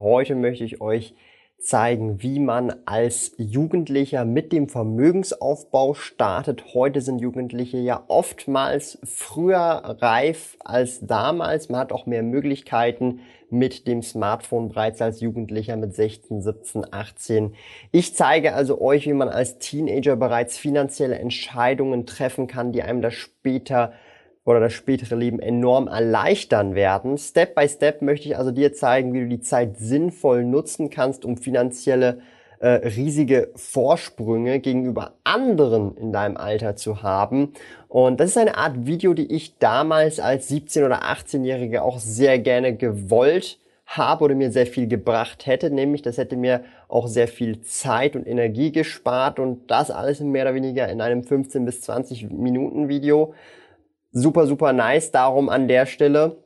Heute 0.00 0.36
möchte 0.36 0.62
ich 0.62 0.80
euch 0.80 1.16
zeigen, 1.58 2.22
wie 2.22 2.38
man 2.38 2.72
als 2.86 3.32
Jugendlicher 3.36 4.24
mit 4.24 4.52
dem 4.52 4.68
Vermögensaufbau 4.68 5.94
startet. 5.94 6.72
Heute 6.72 7.00
sind 7.00 7.20
Jugendliche 7.20 7.78
ja 7.78 8.04
oftmals 8.06 9.00
früher 9.02 9.58
reif 10.00 10.56
als 10.60 11.00
damals. 11.00 11.68
Man 11.68 11.80
hat 11.80 11.90
auch 11.90 12.06
mehr 12.06 12.22
Möglichkeiten 12.22 13.22
mit 13.50 13.88
dem 13.88 14.02
Smartphone 14.02 14.68
bereits 14.68 15.02
als 15.02 15.20
Jugendlicher 15.20 15.76
mit 15.76 15.96
16, 15.96 16.42
17, 16.42 16.92
18. 16.92 17.56
Ich 17.90 18.14
zeige 18.14 18.54
also 18.54 18.80
euch, 18.80 19.04
wie 19.06 19.14
man 19.14 19.28
als 19.28 19.58
Teenager 19.58 20.14
bereits 20.14 20.56
finanzielle 20.56 21.18
Entscheidungen 21.18 22.06
treffen 22.06 22.46
kann, 22.46 22.70
die 22.70 22.84
einem 22.84 23.02
das 23.02 23.14
später 23.14 23.92
oder 24.48 24.60
das 24.60 24.72
spätere 24.72 25.14
Leben 25.14 25.40
enorm 25.40 25.88
erleichtern 25.88 26.74
werden. 26.74 27.18
Step 27.18 27.54
by 27.54 27.68
Step 27.68 28.00
möchte 28.00 28.28
ich 28.28 28.38
also 28.38 28.50
dir 28.50 28.72
zeigen, 28.72 29.12
wie 29.12 29.20
du 29.20 29.28
die 29.28 29.42
Zeit 29.42 29.76
sinnvoll 29.76 30.42
nutzen 30.42 30.88
kannst, 30.88 31.26
um 31.26 31.36
finanzielle 31.36 32.20
äh, 32.60 32.68
riesige 32.68 33.50
Vorsprünge 33.56 34.60
gegenüber 34.60 35.12
anderen 35.22 35.94
in 35.98 36.14
deinem 36.14 36.38
Alter 36.38 36.76
zu 36.76 37.02
haben. 37.02 37.52
Und 37.88 38.20
das 38.20 38.30
ist 38.30 38.38
eine 38.38 38.56
Art 38.56 38.86
Video, 38.86 39.12
die 39.12 39.30
ich 39.30 39.58
damals 39.58 40.18
als 40.18 40.50
17- 40.50 40.86
oder 40.86 41.02
18-Jährige 41.02 41.82
auch 41.82 41.98
sehr 41.98 42.38
gerne 42.38 42.74
gewollt 42.74 43.58
habe 43.84 44.24
oder 44.24 44.34
mir 44.34 44.50
sehr 44.50 44.66
viel 44.66 44.88
gebracht 44.88 45.44
hätte, 45.44 45.70
nämlich 45.70 46.00
das 46.00 46.16
hätte 46.16 46.36
mir 46.36 46.62
auch 46.88 47.06
sehr 47.06 47.28
viel 47.28 47.60
Zeit 47.60 48.16
und 48.16 48.26
Energie 48.26 48.72
gespart 48.72 49.38
und 49.38 49.70
das 49.70 49.90
alles 49.90 50.20
mehr 50.20 50.44
oder 50.44 50.54
weniger 50.54 50.88
in 50.88 51.02
einem 51.02 51.22
15 51.22 51.66
bis 51.66 51.82
20 51.82 52.30
Minuten 52.30 52.88
Video 52.88 53.34
super, 54.12 54.46
super 54.46 54.72
nice. 54.72 55.10
Darum 55.10 55.48
an 55.48 55.68
der 55.68 55.86
Stelle 55.86 56.36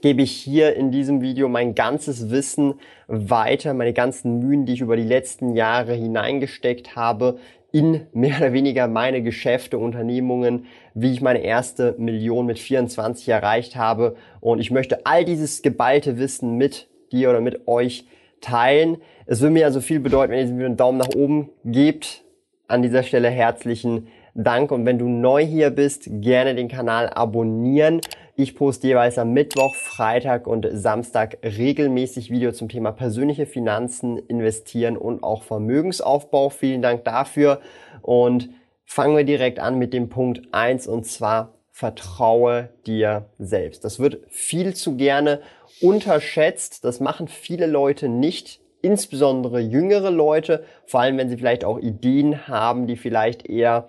gebe 0.00 0.22
ich 0.22 0.32
hier 0.32 0.74
in 0.74 0.90
diesem 0.90 1.20
Video 1.20 1.48
mein 1.48 1.74
ganzes 1.74 2.30
Wissen 2.30 2.74
weiter, 3.06 3.74
meine 3.74 3.92
ganzen 3.92 4.40
Mühen, 4.40 4.66
die 4.66 4.74
ich 4.74 4.80
über 4.80 4.96
die 4.96 5.04
letzten 5.04 5.54
Jahre 5.54 5.94
hineingesteckt 5.94 6.96
habe, 6.96 7.38
in 7.70 8.06
mehr 8.12 8.36
oder 8.38 8.52
weniger 8.52 8.86
meine 8.86 9.22
Geschäfte, 9.22 9.78
Unternehmungen, 9.78 10.66
wie 10.92 11.12
ich 11.12 11.22
meine 11.22 11.42
erste 11.42 11.94
Million 11.96 12.44
mit 12.44 12.58
24 12.58 13.28
erreicht 13.28 13.76
habe. 13.76 14.16
Und 14.40 14.58
ich 14.58 14.70
möchte 14.70 15.06
all 15.06 15.24
dieses 15.24 15.62
geballte 15.62 16.18
Wissen 16.18 16.58
mit 16.58 16.88
dir 17.12 17.30
oder 17.30 17.40
mit 17.40 17.66
euch 17.66 18.06
teilen. 18.42 18.98
Es 19.24 19.40
würde 19.40 19.54
mir 19.54 19.64
also 19.64 19.80
viel 19.80 20.00
bedeuten, 20.00 20.32
wenn 20.32 20.40
ihr 20.40 20.52
Video 20.52 20.66
einen 20.66 20.76
Daumen 20.76 20.98
nach 20.98 21.14
oben 21.14 21.48
gebt. 21.64 22.24
An 22.66 22.82
dieser 22.82 23.02
Stelle 23.04 23.30
herzlichen 23.30 24.04
Dank 24.04 24.21
und 24.34 24.86
wenn 24.86 24.98
du 24.98 25.08
neu 25.08 25.44
hier 25.44 25.70
bist, 25.70 26.08
gerne 26.08 26.54
den 26.54 26.68
Kanal 26.68 27.10
abonnieren. 27.10 28.00
Ich 28.34 28.54
poste 28.56 28.86
jeweils 28.86 29.18
am 29.18 29.32
Mittwoch, 29.32 29.74
Freitag 29.74 30.46
und 30.46 30.66
Samstag 30.72 31.38
regelmäßig 31.44 32.30
Videos 32.30 32.56
zum 32.56 32.70
Thema 32.70 32.92
persönliche 32.92 33.44
Finanzen, 33.44 34.16
investieren 34.16 34.96
und 34.96 35.22
auch 35.22 35.42
Vermögensaufbau. 35.42 36.48
Vielen 36.48 36.80
Dank 36.80 37.04
dafür 37.04 37.60
und 38.00 38.48
fangen 38.86 39.16
wir 39.16 39.24
direkt 39.24 39.58
an 39.58 39.78
mit 39.78 39.92
dem 39.92 40.08
Punkt 40.08 40.42
eins 40.52 40.86
und 40.86 41.04
zwar 41.04 41.52
vertraue 41.70 42.70
dir 42.86 43.26
selbst. 43.38 43.84
Das 43.84 43.98
wird 43.98 44.20
viel 44.28 44.74
zu 44.74 44.96
gerne 44.96 45.40
unterschätzt. 45.82 46.84
Das 46.84 47.00
machen 47.00 47.28
viele 47.28 47.66
Leute 47.66 48.08
nicht 48.08 48.60
insbesondere 48.80 49.60
jüngere 49.60 50.10
Leute, 50.10 50.64
vor 50.86 51.00
allem 51.00 51.18
wenn 51.18 51.28
sie 51.28 51.36
vielleicht 51.36 51.64
auch 51.64 51.78
Ideen 51.78 52.48
haben, 52.48 52.86
die 52.86 52.96
vielleicht 52.96 53.46
eher 53.46 53.88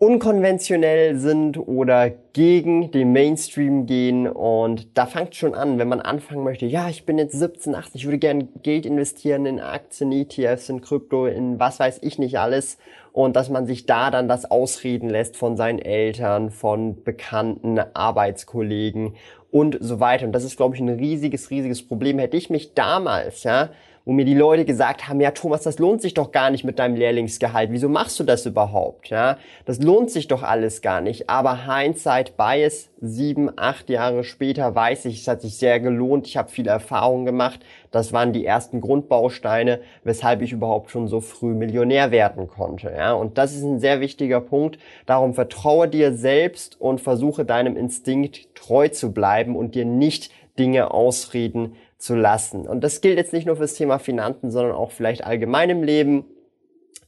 unkonventionell 0.00 1.16
sind 1.16 1.58
oder 1.58 2.08
gegen 2.08 2.90
den 2.90 3.12
Mainstream 3.12 3.84
gehen. 3.84 4.26
Und 4.26 4.96
da 4.96 5.04
fängt 5.04 5.36
schon 5.36 5.54
an, 5.54 5.78
wenn 5.78 5.88
man 5.88 6.00
anfangen 6.00 6.42
möchte, 6.42 6.64
ja, 6.64 6.88
ich 6.88 7.04
bin 7.04 7.18
jetzt 7.18 7.38
17, 7.38 7.74
18, 7.74 7.98
ich 7.98 8.06
würde 8.06 8.18
gerne 8.18 8.48
Geld 8.62 8.86
investieren 8.86 9.44
in 9.44 9.60
Aktien, 9.60 10.10
ETFs, 10.10 10.70
in 10.70 10.80
Krypto, 10.80 11.26
in 11.26 11.60
was 11.60 11.80
weiß 11.80 11.98
ich 12.00 12.18
nicht 12.18 12.38
alles. 12.38 12.78
Und 13.12 13.36
dass 13.36 13.50
man 13.50 13.66
sich 13.66 13.84
da 13.84 14.10
dann 14.10 14.26
das 14.26 14.50
ausreden 14.50 15.10
lässt 15.10 15.36
von 15.36 15.58
seinen 15.58 15.80
Eltern, 15.80 16.50
von 16.50 17.04
bekannten 17.04 17.78
Arbeitskollegen 17.78 19.16
und 19.50 19.76
so 19.80 20.00
weiter. 20.00 20.24
Und 20.24 20.32
das 20.32 20.44
ist 20.44 20.56
glaube 20.56 20.76
ich 20.76 20.80
ein 20.80 20.88
riesiges 20.88 21.50
riesiges 21.50 21.86
Problem. 21.86 22.18
Hätte 22.18 22.38
ich 22.38 22.48
mich 22.48 22.72
damals, 22.72 23.44
ja, 23.44 23.68
wo 24.10 24.12
mir 24.12 24.24
die 24.24 24.34
Leute 24.34 24.64
gesagt 24.64 25.08
haben, 25.08 25.20
ja 25.20 25.30
Thomas, 25.30 25.62
das 25.62 25.78
lohnt 25.78 26.02
sich 26.02 26.14
doch 26.14 26.32
gar 26.32 26.50
nicht 26.50 26.64
mit 26.64 26.80
deinem 26.80 26.96
Lehrlingsgehalt. 26.96 27.70
Wieso 27.70 27.88
machst 27.88 28.18
du 28.18 28.24
das 28.24 28.44
überhaupt? 28.44 29.08
Ja, 29.08 29.38
das 29.66 29.80
lohnt 29.80 30.10
sich 30.10 30.26
doch 30.26 30.42
alles 30.42 30.82
gar 30.82 31.00
nicht. 31.00 31.30
Aber 31.30 31.64
Hindsight 31.64 32.36
Bias, 32.36 32.90
sieben, 33.00 33.52
acht 33.56 33.88
Jahre 33.88 34.24
später 34.24 34.74
weiß 34.74 35.04
ich, 35.04 35.20
es 35.20 35.28
hat 35.28 35.42
sich 35.42 35.58
sehr 35.58 35.78
gelohnt. 35.78 36.26
Ich 36.26 36.36
habe 36.36 36.50
viele 36.50 36.72
Erfahrungen 36.72 37.24
gemacht. 37.24 37.60
Das 37.92 38.12
waren 38.12 38.32
die 38.32 38.44
ersten 38.44 38.80
Grundbausteine, 38.80 39.78
weshalb 40.02 40.42
ich 40.42 40.50
überhaupt 40.50 40.90
schon 40.90 41.06
so 41.06 41.20
früh 41.20 41.54
Millionär 41.54 42.10
werden 42.10 42.48
konnte. 42.48 42.92
Ja, 42.92 43.12
und 43.12 43.38
das 43.38 43.54
ist 43.54 43.62
ein 43.62 43.78
sehr 43.78 44.00
wichtiger 44.00 44.40
Punkt. 44.40 44.80
Darum 45.06 45.34
vertraue 45.34 45.86
dir 45.86 46.14
selbst 46.14 46.80
und 46.80 47.00
versuche 47.00 47.44
deinem 47.44 47.76
Instinkt 47.76 48.56
treu 48.56 48.88
zu 48.88 49.12
bleiben 49.12 49.54
und 49.54 49.76
dir 49.76 49.84
nicht 49.84 50.32
Dinge 50.58 50.90
ausreden 50.90 51.76
zu 52.00 52.14
lassen. 52.14 52.66
Und 52.66 52.82
das 52.82 53.00
gilt 53.00 53.18
jetzt 53.18 53.32
nicht 53.32 53.46
nur 53.46 53.56
fürs 53.56 53.74
Thema 53.74 53.98
Finanzen, 53.98 54.50
sondern 54.50 54.72
auch 54.72 54.90
vielleicht 54.90 55.24
allgemein 55.24 55.70
im 55.70 55.82
Leben. 55.82 56.24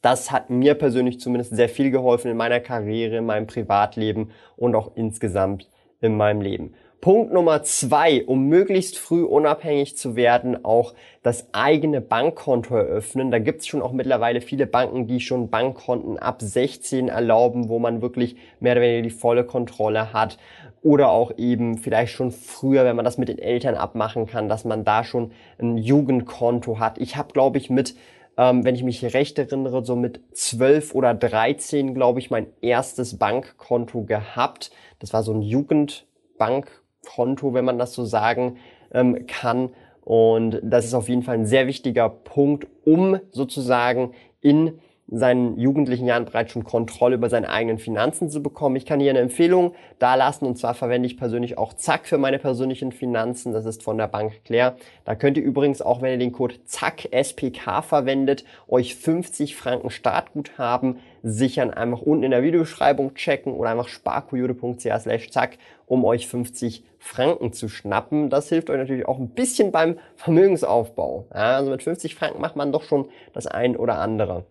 Das 0.03 0.31
hat 0.31 0.51
mir 0.51 0.75
persönlich 0.75 1.19
zumindest 1.19 1.57
sehr 1.57 1.69
viel 1.69 1.91
geholfen 1.91 2.31
in 2.31 2.37
meiner 2.37 2.61
Karriere, 2.61 3.17
in 3.17 3.27
meinem 3.27 3.47
Privatleben 3.47 4.31
und 4.57 4.75
auch 4.75 4.93
insgesamt 4.95 5.71
in 6.01 6.17
meinem 6.17 6.41
Leben. 6.43 6.75
Punkt 7.03 7.33
Nummer 7.33 7.65
zwei, 7.65 8.25
um 8.27 8.47
möglichst 8.47 8.97
früh 8.97 9.25
unabhängig 9.25 9.97
zu 9.97 10.15
werden, 10.15 10.65
auch 10.65 10.95
das 11.25 11.53
eigene 11.53 12.01
Bankkonto 12.01 12.77
eröffnen. 12.77 13.33
Da 13.33 13.41
gibt 13.41 13.63
es 13.63 13.67
schon 13.67 13.83
auch 13.83 13.91
mittlerweile 13.91 14.41
viele 14.41 14.69
Banken, 14.69 15.09
die 15.09 15.19
schon 15.19 15.51
Bankkonten 15.51 16.17
ab 16.17 16.41
16 16.41 17.09
erlauben, 17.09 17.69
wo 17.69 17.81
man 17.81 18.03
wirklich 18.03 18.37
mehr 18.61 18.75
oder 18.75 18.83
weniger 18.83 19.03
die 19.03 19.11
volle 19.11 19.43
Kontrolle 19.43 20.13
hat. 20.13 20.39
Oder 20.81 21.09
auch 21.09 21.33
eben 21.39 21.77
vielleicht 21.77 22.13
schon 22.13 22.31
früher, 22.31 22.85
wenn 22.85 22.95
man 22.95 23.05
das 23.05 23.19
mit 23.19 23.29
den 23.29 23.41
Eltern 23.41 23.75
abmachen 23.75 24.27
kann, 24.27 24.49
dass 24.49 24.65
man 24.65 24.85
da 24.85 25.03
schon 25.03 25.33
ein 25.59 25.79
Jugendkonto 25.79 26.79
hat. 26.79 26.99
Ich 26.99 27.17
habe, 27.17 27.33
glaube 27.33 27.59
ich, 27.59 27.69
mit 27.69 27.97
ähm, 28.37 28.65
wenn 28.65 28.77
ich 28.77 28.85
mich 28.85 29.13
recht 29.13 29.41
erinnere, 29.41 29.85
so 29.85 29.97
mit 29.97 30.21
12 30.35 30.95
oder 30.95 31.15
13, 31.15 31.95
glaube 31.95 32.21
ich, 32.21 32.31
mein 32.31 32.47
erstes 32.61 33.19
Bankkonto 33.19 34.05
gehabt. 34.05 34.71
Das 35.01 35.13
war 35.13 35.25
so 35.25 35.35
ein 35.35 35.43
Jugendbankkonto 35.43 36.82
Konto, 37.07 37.55
wenn 37.55 37.65
man 37.65 37.79
das 37.79 37.93
so 37.95 38.05
sagen 38.05 38.59
ähm, 38.93 39.27
kann. 39.27 39.71
Und 40.03 40.61
das 40.63 40.85
ist 40.85 40.95
auf 40.95 41.09
jeden 41.09 41.23
Fall 41.23 41.37
ein 41.37 41.47
sehr 41.47 41.67
wichtiger 41.67 42.09
Punkt, 42.09 42.67
um 42.85 43.19
sozusagen 43.31 44.13
in 44.41 44.79
seinen 45.19 45.59
jugendlichen 45.59 46.07
Jahren 46.07 46.25
bereits 46.25 46.53
schon 46.53 46.65
Kontrolle 46.65 47.17
über 47.17 47.29
seine 47.29 47.51
eigenen 47.51 47.79
Finanzen 47.79 48.31
zu 48.31 48.43
bekommen. 48.43 48.77
Ich 48.77 48.87
kann 48.87 48.99
hier 48.99 49.11
eine 49.11 49.19
Empfehlung 49.19 49.75
da 49.99 50.15
lassen 50.15 50.47
und 50.47 50.57
zwar 50.59 50.75
verwende 50.75 51.07
ich 51.07 51.19
persönlich 51.19 51.59
auch 51.59 51.75
Zack 51.75 52.07
für 52.07 52.17
meine 52.17 52.39
persönlichen 52.39 52.93
Finanzen. 52.93 53.53
Das 53.53 53.67
ist 53.67 53.83
von 53.83 53.99
der 53.99 54.09
Bank 54.09 54.45
Claire. 54.45 54.77
Da 55.05 55.15
könnt 55.15 55.37
ihr 55.37 55.43
übrigens 55.43 55.83
auch, 55.83 56.01
wenn 56.01 56.13
ihr 56.13 56.19
den 56.19 56.33
Code 56.33 56.65
Zack 56.65 57.09
SPK 57.13 57.83
verwendet, 57.83 58.45
euch 58.69 58.97
50 58.97 59.55
Franken 59.55 59.91
Startguthaben 59.91 60.97
sichern. 61.23 61.71
Einfach 61.71 62.01
unten 62.01 62.25
in 62.25 62.31
der 62.31 62.43
Videobeschreibung 62.43 63.15
checken 63.15 63.53
oder 63.53 63.71
einfach 63.71 63.89
sparkoyote.ch 63.89 65.01
slash 65.01 65.31
zack, 65.31 65.59
um 65.87 66.07
euch 66.07 66.27
50 66.27 66.85
Franken 66.99 67.53
zu 67.53 67.69
schnappen. 67.69 68.31
Das 68.31 68.49
hilft 68.49 68.71
euch 68.71 68.79
natürlich 68.79 69.07
auch 69.07 69.19
ein 69.19 69.29
bisschen 69.31 69.73
beim 69.73 69.99
Vermögensaufbau. 70.17 71.27
Ja, 71.35 71.57
also 71.57 71.71
mit 71.71 71.83
50 71.83 72.15
Franken 72.15 72.41
macht 72.41 72.57
man 72.57 72.73
doch 72.73 72.83
schon 72.83 73.09
das 73.35 73.47
ein 73.47 73.77
oder 73.77 73.99
andere. 73.99 74.47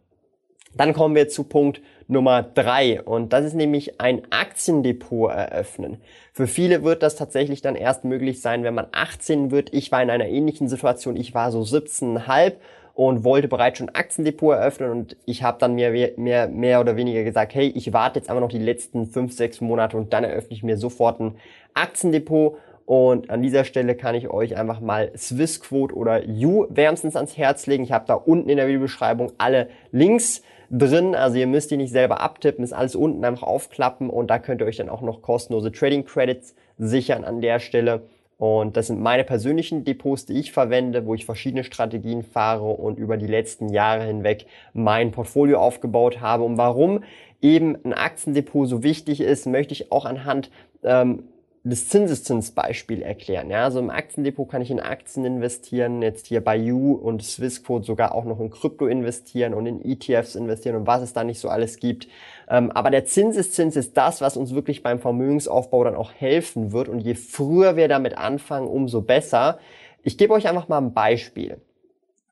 Dann 0.75 0.93
kommen 0.93 1.15
wir 1.15 1.27
zu 1.27 1.43
Punkt 1.43 1.81
Nummer 2.07 2.43
drei 2.43 3.01
und 3.01 3.31
das 3.31 3.45
ist 3.45 3.53
nämlich 3.53 4.01
ein 4.01 4.21
Aktiendepot 4.31 5.31
eröffnen. 5.31 6.01
Für 6.33 6.47
viele 6.47 6.83
wird 6.83 7.03
das 7.03 7.15
tatsächlich 7.15 7.61
dann 7.61 7.75
erst 7.75 8.03
möglich 8.03 8.41
sein, 8.41 8.63
wenn 8.63 8.73
man 8.73 8.87
18 8.91 9.51
wird. 9.51 9.73
Ich 9.73 9.91
war 9.91 10.03
in 10.03 10.09
einer 10.09 10.27
ähnlichen 10.27 10.67
Situation. 10.67 11.15
Ich 11.15 11.33
war 11.33 11.51
so 11.51 11.61
17,5 11.61 12.53
und 12.93 13.23
wollte 13.23 13.47
bereits 13.47 13.77
schon 13.77 13.89
Aktiendepot 13.89 14.55
eröffnen 14.55 14.91
und 14.91 15.17
ich 15.25 15.43
habe 15.43 15.57
dann 15.59 15.75
mir 15.75 16.13
mehr, 16.17 16.49
mehr 16.49 16.81
oder 16.81 16.97
weniger 16.97 17.23
gesagt, 17.23 17.55
hey, 17.55 17.67
ich 17.67 17.93
warte 17.93 18.19
jetzt 18.19 18.29
einfach 18.29 18.41
noch 18.41 18.49
die 18.49 18.59
letzten 18.59 19.07
fünf, 19.07 19.33
sechs 19.33 19.61
Monate 19.61 19.95
und 19.95 20.11
dann 20.11 20.25
eröffne 20.25 20.53
ich 20.53 20.63
mir 20.63 20.77
sofort 20.77 21.19
ein 21.21 21.35
Aktiendepot 21.73 22.57
Und 22.85 23.29
an 23.29 23.41
dieser 23.41 23.63
Stelle 23.63 23.95
kann 23.95 24.15
ich 24.15 24.29
euch 24.29 24.57
einfach 24.57 24.81
mal 24.81 25.11
Swissquote 25.15 25.95
oder 25.95 26.25
You 26.25 26.65
wärmstens 26.69 27.15
ans 27.15 27.37
Herz 27.37 27.65
legen. 27.65 27.83
Ich 27.85 27.93
habe 27.93 28.05
da 28.05 28.15
unten 28.15 28.49
in 28.49 28.57
der 28.57 28.67
Videobeschreibung 28.67 29.31
alle 29.37 29.69
Links 29.93 30.41
drin. 30.71 31.13
Also 31.15 31.37
ihr 31.37 31.47
müsst 31.47 31.69
die 31.71 31.77
nicht 31.77 31.91
selber 31.91 32.21
abtippen, 32.21 32.63
ist 32.63 32.73
alles 32.73 32.95
unten 32.95 33.23
einfach 33.25 33.43
aufklappen 33.43 34.09
und 34.09 34.27
da 34.27 34.39
könnt 34.39 34.61
ihr 34.61 34.67
euch 34.67 34.77
dann 34.77 34.89
auch 34.89 35.01
noch 35.01 35.21
kostenlose 35.21 35.71
Trading 35.71 36.05
Credits 36.05 36.55
sichern 36.77 37.23
an 37.23 37.41
der 37.41 37.59
Stelle. 37.59 38.03
Und 38.37 38.75
das 38.75 38.87
sind 38.87 38.99
meine 38.99 39.23
persönlichen 39.23 39.83
Depots, 39.83 40.25
die 40.25 40.39
ich 40.39 40.51
verwende, 40.51 41.05
wo 41.05 41.13
ich 41.13 41.25
verschiedene 41.25 41.63
Strategien 41.63 42.23
fahre 42.23 42.71
und 42.71 42.97
über 42.97 43.17
die 43.17 43.27
letzten 43.27 43.69
Jahre 43.69 44.05
hinweg 44.05 44.47
mein 44.73 45.11
Portfolio 45.11 45.59
aufgebaut 45.59 46.21
habe. 46.21 46.43
Und 46.43 46.57
warum 46.57 47.03
eben 47.39 47.77
ein 47.85 47.93
Aktiendepot 47.93 48.67
so 48.67 48.81
wichtig 48.81 49.21
ist, 49.21 49.45
möchte 49.45 49.73
ich 49.73 49.91
auch 49.91 50.05
anhand 50.05 50.49
ähm, 50.83 51.25
das 51.63 51.87
Zinseszinsbeispiel 51.89 53.03
erklären. 53.03 53.51
Ja, 53.51 53.65
also 53.65 53.77
im 53.79 53.91
Aktiendepot 53.91 54.49
kann 54.49 54.63
ich 54.63 54.71
in 54.71 54.79
Aktien 54.79 55.25
investieren, 55.25 56.01
jetzt 56.01 56.25
hier 56.25 56.43
bei 56.43 56.57
You 56.57 56.93
und 56.93 57.21
Swissquote 57.21 57.85
sogar 57.85 58.15
auch 58.15 58.25
noch 58.25 58.39
in 58.39 58.49
Krypto 58.49 58.87
investieren 58.87 59.53
und 59.53 59.67
in 59.67 59.85
ETFs 59.85 60.33
investieren 60.33 60.75
und 60.75 60.87
was 60.87 61.03
es 61.03 61.13
da 61.13 61.23
nicht 61.23 61.39
so 61.39 61.49
alles 61.49 61.77
gibt. 61.77 62.07
Ähm, 62.49 62.71
aber 62.71 62.89
der 62.89 63.05
Zinseszins 63.05 63.75
ist 63.75 63.95
das, 63.95 64.21
was 64.21 64.37
uns 64.37 64.55
wirklich 64.55 64.81
beim 64.81 64.99
Vermögensaufbau 64.99 65.83
dann 65.83 65.95
auch 65.95 66.11
helfen 66.13 66.71
wird. 66.71 66.89
Und 66.89 67.01
je 67.01 67.13
früher 67.13 67.75
wir 67.75 67.87
damit 67.87 68.17
anfangen, 68.17 68.67
umso 68.67 69.01
besser. 69.01 69.59
Ich 70.01 70.17
gebe 70.17 70.33
euch 70.33 70.47
einfach 70.47 70.67
mal 70.67 70.79
ein 70.79 70.93
Beispiel. 70.93 71.61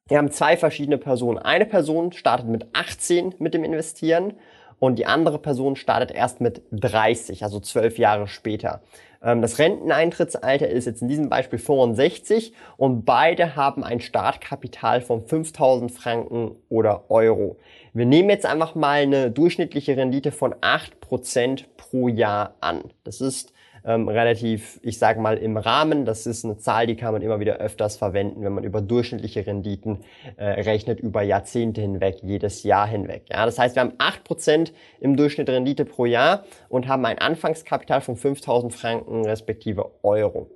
Wir 0.07 0.17
haben 0.17 0.31
zwei 0.31 0.57
verschiedene 0.57 0.97
Personen. 0.97 1.37
Eine 1.37 1.67
Person 1.67 2.13
startet 2.13 2.47
mit 2.47 2.65
18 2.73 3.35
mit 3.37 3.53
dem 3.53 3.63
Investieren 3.63 4.33
und 4.79 4.97
die 4.97 5.05
andere 5.05 5.39
Person 5.39 5.75
startet 5.75 6.11
erst 6.11 6.41
mit 6.41 6.61
30, 6.71 7.43
also 7.43 7.59
zwölf 7.59 7.97
Jahre 7.97 8.27
später. 8.27 8.81
Ähm, 9.21 9.41
das 9.41 9.59
Renteneintrittsalter 9.59 10.67
ist 10.67 10.85
jetzt 10.85 11.01
in 11.01 11.07
diesem 11.07 11.29
Beispiel 11.29 11.59
65 11.59 12.53
und 12.77 13.05
beide 13.05 13.55
haben 13.55 13.83
ein 13.83 13.99
Startkapital 13.99 15.01
von 15.01 15.21
5000 15.21 15.91
Franken 15.91 16.55
oder 16.69 17.09
Euro. 17.09 17.57
Wir 17.93 18.05
nehmen 18.05 18.29
jetzt 18.29 18.45
einfach 18.45 18.75
mal 18.75 19.01
eine 19.01 19.31
durchschnittliche 19.31 19.97
Rendite 19.97 20.31
von 20.31 20.53
8% 20.55 21.65
pro 21.75 22.07
Jahr 22.07 22.55
an. 22.61 22.83
Das 23.03 23.19
ist 23.19 23.51
ähm, 23.85 24.07
relativ, 24.07 24.79
ich 24.83 24.97
sage 24.97 25.19
mal, 25.19 25.37
im 25.37 25.57
Rahmen. 25.57 26.05
Das 26.05 26.25
ist 26.25 26.45
eine 26.45 26.57
Zahl, 26.57 26.87
die 26.87 26.95
kann 26.95 27.13
man 27.13 27.21
immer 27.21 27.39
wieder 27.39 27.57
öfters 27.57 27.97
verwenden, 27.97 28.43
wenn 28.43 28.53
man 28.53 28.63
über 28.63 28.81
durchschnittliche 28.81 29.45
Renditen 29.45 29.99
äh, 30.37 30.45
rechnet, 30.45 30.99
über 30.99 31.21
Jahrzehnte 31.21 31.81
hinweg, 31.81 32.17
jedes 32.21 32.63
Jahr 32.63 32.87
hinweg. 32.87 33.23
Ja, 33.29 33.45
das 33.45 33.59
heißt, 33.59 33.75
wir 33.75 33.81
haben 33.81 33.93
8% 33.97 34.71
im 34.99 35.15
Durchschnitt 35.15 35.49
Rendite 35.49 35.85
pro 35.85 36.05
Jahr 36.05 36.43
und 36.69 36.87
haben 36.87 37.05
ein 37.05 37.17
Anfangskapital 37.19 38.01
von 38.01 38.15
5000 38.15 38.73
Franken 38.73 39.25
respektive 39.25 39.91
Euro. 40.03 40.49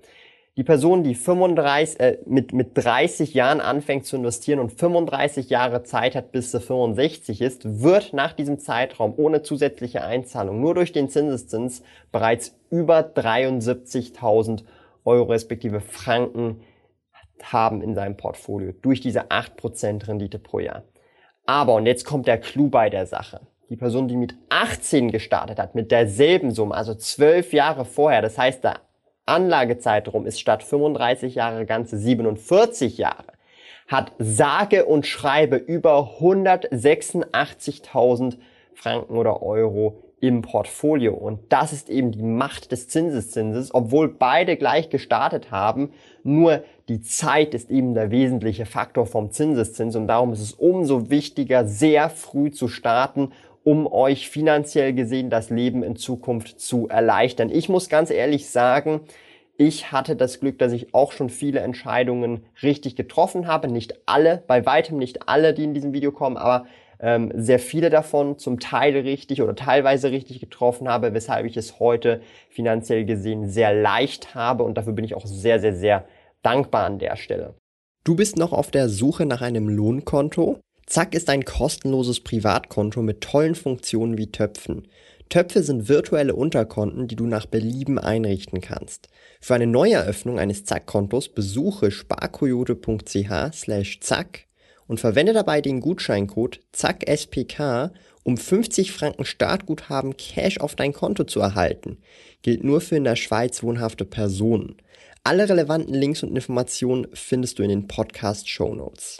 Die 0.55 0.63
Person, 0.63 1.03
die 1.03 1.15
35, 1.15 1.99
äh, 1.99 2.19
mit, 2.27 2.53
mit 2.53 2.77
30 2.77 3.33
Jahren 3.33 3.59
anfängt 3.59 4.05
zu 4.05 4.17
investieren 4.17 4.59
und 4.59 4.71
35 4.71 5.49
Jahre 5.49 5.81
Zeit 5.81 6.13
hat, 6.15 6.31
bis 6.31 6.51
sie 6.51 6.59
65 6.59 7.41
ist, 7.41 7.81
wird 7.81 8.13
nach 8.13 8.33
diesem 8.33 8.59
Zeitraum 8.59 9.15
ohne 9.17 9.41
zusätzliche 9.41 10.03
Einzahlung 10.03 10.61
nur 10.61 10.75
durch 10.75 10.91
den 10.91 11.09
Zinseszins 11.09 11.81
bereits 12.11 12.55
über 12.73 12.99
73.000 13.01 14.63
Euro 15.05 15.31
respektive 15.31 15.79
Franken 15.79 16.61
haben 17.43 17.83
in 17.83 17.93
seinem 17.93 18.17
Portfolio 18.17 18.73
durch 18.81 18.99
diese 18.99 19.25
8% 19.25 20.07
Rendite 20.07 20.39
pro 20.39 20.57
Jahr. 20.59 20.81
Aber, 21.45 21.75
und 21.75 21.85
jetzt 21.85 22.05
kommt 22.05 22.25
der 22.25 22.39
Clou 22.39 22.69
bei 22.69 22.89
der 22.89 23.05
Sache. 23.05 23.41
Die 23.69 23.75
Person, 23.75 24.07
die 24.07 24.17
mit 24.17 24.33
18 24.49 25.11
gestartet 25.11 25.59
hat, 25.59 25.75
mit 25.75 25.91
derselben 25.91 26.49
Summe, 26.49 26.73
also 26.73 26.95
12 26.95 27.53
Jahre 27.53 27.85
vorher, 27.85 28.23
das 28.23 28.39
heißt, 28.39 28.63
der 28.63 28.79
Anlagezeitraum 29.25 30.25
ist 30.25 30.39
statt 30.39 30.63
35 30.63 31.35
Jahre 31.35 31.67
ganze 31.67 31.97
47 31.97 32.97
Jahre, 32.97 33.33
hat 33.87 34.13
sage 34.17 34.85
und 34.85 35.05
schreibe 35.05 35.57
über 35.57 36.17
186.000 36.19 38.37
Franken 38.73 39.15
oder 39.15 39.43
Euro 39.43 40.12
im 40.23 40.41
Portfolio. 40.41 41.13
Und 41.13 41.41
das 41.49 41.73
ist 41.73 41.89
eben 41.89 42.13
die 42.13 42.23
Macht 42.23 42.71
des 42.71 42.87
Zinseszinses, 42.87 43.73
obwohl 43.73 44.07
beide 44.07 44.55
gleich 44.55 44.89
gestartet 44.89 45.51
haben. 45.51 45.91
Nur 46.23 46.63
die 46.87 47.01
Zeit 47.01 47.53
ist 47.53 47.69
eben 47.69 47.93
der 47.93 48.09
wesentliche 48.09 48.65
Faktor 48.65 49.05
vom 49.05 49.31
Zinseszins 49.31 49.97
und 49.97 50.07
darum 50.07 50.31
ist 50.31 50.39
es 50.39 50.53
umso 50.53 51.09
wichtiger, 51.09 51.65
sehr 51.65 52.09
früh 52.09 52.51
zu 52.51 52.69
starten 52.69 53.33
um 53.65 53.87
euch 53.87 54.29
finanziell 54.29 54.91
gesehen 54.91 55.29
das 55.29 55.49
Leben 55.49 55.83
in 55.83 55.95
Zukunft 55.95 56.59
zu 56.59 56.89
erleichtern. 56.89 57.49
Ich 57.49 57.69
muss 57.69 57.87
ganz 57.87 58.09
ehrlich 58.09 58.49
sagen, 58.49 58.99
ich 59.55 59.93
hatte 59.93 60.17
das 60.17 60.41
Glück, 60.41 60.59
dass 60.59 60.73
ich 60.73 60.93
auch 60.93 61.13
schon 61.13 61.29
viele 61.29 61.61
Entscheidungen 61.61 62.43
richtig 62.61 62.97
getroffen 62.97 63.47
habe. 63.47 63.69
Nicht 63.69 64.01
alle, 64.05 64.43
bei 64.47 64.65
weitem 64.65 64.97
nicht 64.97 65.29
alle, 65.29 65.53
die 65.53 65.63
in 65.63 65.73
diesem 65.73 65.93
Video 65.93 66.11
kommen, 66.11 66.35
aber 66.35 66.65
ähm, 66.99 67.31
sehr 67.35 67.59
viele 67.59 67.89
davon 67.89 68.37
zum 68.37 68.59
Teil 68.59 68.97
richtig 68.97 69.41
oder 69.41 69.55
teilweise 69.55 70.11
richtig 70.11 70.39
getroffen 70.39 70.87
habe, 70.87 71.13
weshalb 71.13 71.45
ich 71.45 71.57
es 71.57 71.79
heute 71.79 72.21
finanziell 72.49 73.05
gesehen 73.05 73.49
sehr 73.49 73.73
leicht 73.73 74.35
habe 74.35 74.63
und 74.63 74.77
dafür 74.77 74.93
bin 74.93 75.05
ich 75.05 75.15
auch 75.15 75.25
sehr, 75.25 75.59
sehr, 75.59 75.75
sehr 75.75 76.05
dankbar 76.41 76.85
an 76.85 76.99
der 76.99 77.15
Stelle. 77.15 77.55
Du 78.03 78.15
bist 78.15 78.37
noch 78.37 78.51
auf 78.51 78.69
der 78.69 78.89
Suche 78.89 79.25
nach 79.25 79.41
einem 79.41 79.69
Lohnkonto? 79.69 80.59
Zack 80.85 81.15
ist 81.15 81.29
ein 81.29 81.45
kostenloses 81.45 82.19
Privatkonto 82.19 83.01
mit 83.01 83.21
tollen 83.21 83.55
Funktionen 83.55 84.17
wie 84.17 84.31
Töpfen. 84.31 84.87
Töpfe 85.29 85.63
sind 85.63 85.87
virtuelle 85.87 86.35
Unterkonten, 86.35 87.07
die 87.07 87.15
du 87.15 87.25
nach 87.25 87.45
Belieben 87.45 87.97
einrichten 87.97 88.61
kannst. 88.61 89.07
Für 89.39 89.55
eine 89.55 89.67
Neueröffnung 89.67 90.37
eines 90.37 90.65
Zack-Kontos 90.65 91.29
besuche 91.29 91.91
sparkoyote.ch 91.91 93.53
slash 93.53 93.99
zack 94.01 94.45
und 94.93 94.99
verwende 94.99 95.33
dabei 95.33 95.59
den 95.59 95.79
Gutscheincode 95.79 96.59
ZACKSPK, 96.71 97.91
um 98.21 98.37
50 98.37 98.91
Franken 98.91 99.25
Startguthaben 99.25 100.17
Cash 100.17 100.59
auf 100.59 100.75
dein 100.75 100.93
Konto 100.93 101.23
zu 101.23 101.39
erhalten. 101.39 101.97
Gilt 102.43 102.63
nur 102.63 102.79
für 102.79 102.97
in 102.97 103.03
der 103.03 103.15
Schweiz 103.15 103.63
wohnhafte 103.63 104.05
Personen. 104.05 104.77
Alle 105.23 105.49
relevanten 105.49 105.95
Links 105.95 106.21
und 106.21 106.29
Informationen 106.29 107.07
findest 107.11 107.57
du 107.57 107.63
in 107.63 107.69
den 107.69 107.87
Podcast 107.87 108.47
Show 108.47 108.75
Notes. 108.75 109.17